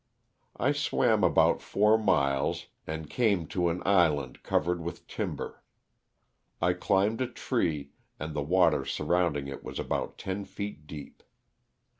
[0.57, 4.65] I swam about four miles and came to an island cov 80 LOSS OF THE
[4.65, 4.65] SULTANA.
[4.65, 5.63] ered with timber.
[6.59, 11.21] I climbed a tree, and the water surrounding it was about ten feet deep.